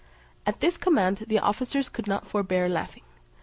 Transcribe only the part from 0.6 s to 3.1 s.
this command the officers could not forbear laughing.